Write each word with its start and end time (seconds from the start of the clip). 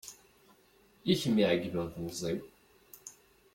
I 1.11 1.13
kem 1.21 1.35
i 1.37 1.41
iɛegben 1.43 1.85
temẓi-w. 1.93 2.39